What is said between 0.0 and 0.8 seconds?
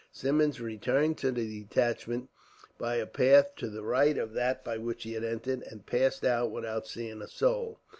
Symmonds